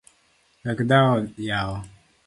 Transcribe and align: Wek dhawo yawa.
Wek 0.63 0.79
dhawo 0.89 1.15
yawa. 1.47 1.79